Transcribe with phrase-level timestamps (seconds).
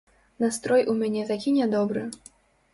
[0.43, 2.09] Настрой у мяне такі нядобры.